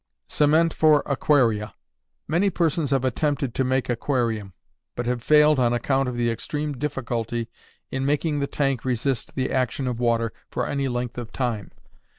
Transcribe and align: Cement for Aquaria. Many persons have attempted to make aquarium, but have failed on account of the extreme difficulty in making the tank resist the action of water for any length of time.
Cement 0.27 0.73
for 0.73 1.03
Aquaria. 1.05 1.75
Many 2.27 2.49
persons 2.49 2.89
have 2.89 3.05
attempted 3.05 3.53
to 3.53 3.63
make 3.63 3.87
aquarium, 3.87 4.53
but 4.95 5.05
have 5.05 5.21
failed 5.23 5.59
on 5.59 5.73
account 5.73 6.09
of 6.09 6.15
the 6.17 6.31
extreme 6.31 6.73
difficulty 6.73 7.51
in 7.91 8.03
making 8.03 8.39
the 8.39 8.47
tank 8.47 8.83
resist 8.83 9.35
the 9.35 9.51
action 9.51 9.85
of 9.85 9.99
water 9.99 10.33
for 10.49 10.65
any 10.65 10.87
length 10.87 11.19
of 11.19 11.31
time. 11.31 11.69